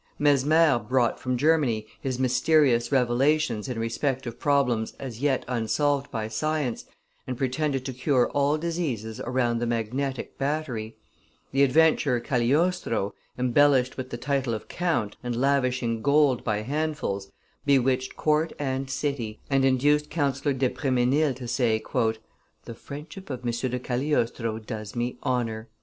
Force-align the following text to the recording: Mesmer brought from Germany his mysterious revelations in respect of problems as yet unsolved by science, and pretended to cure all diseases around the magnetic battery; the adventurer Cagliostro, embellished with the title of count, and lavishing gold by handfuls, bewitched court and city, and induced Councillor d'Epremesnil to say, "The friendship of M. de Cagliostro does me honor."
Mesmer 0.17 0.79
brought 0.79 1.19
from 1.19 1.37
Germany 1.37 1.85
his 1.99 2.17
mysterious 2.17 2.91
revelations 2.91 3.69
in 3.69 3.77
respect 3.77 4.25
of 4.25 4.39
problems 4.39 4.93
as 4.99 5.19
yet 5.21 5.45
unsolved 5.47 6.09
by 6.09 6.27
science, 6.27 6.85
and 7.27 7.37
pretended 7.37 7.85
to 7.85 7.93
cure 7.93 8.27
all 8.31 8.57
diseases 8.57 9.19
around 9.19 9.59
the 9.59 9.67
magnetic 9.67 10.39
battery; 10.39 10.95
the 11.51 11.61
adventurer 11.61 12.19
Cagliostro, 12.19 13.13
embellished 13.37 13.95
with 13.95 14.09
the 14.09 14.17
title 14.17 14.55
of 14.55 14.67
count, 14.67 15.17
and 15.21 15.35
lavishing 15.35 16.01
gold 16.01 16.43
by 16.43 16.63
handfuls, 16.63 17.31
bewitched 17.67 18.15
court 18.17 18.51
and 18.57 18.89
city, 18.89 19.39
and 19.51 19.63
induced 19.63 20.09
Councillor 20.09 20.53
d'Epremesnil 20.55 21.35
to 21.35 21.47
say, 21.47 21.79
"The 22.65 22.73
friendship 22.73 23.29
of 23.29 23.45
M. 23.45 23.51
de 23.53 23.77
Cagliostro 23.77 24.57
does 24.57 24.95
me 24.95 25.19
honor." 25.21 25.69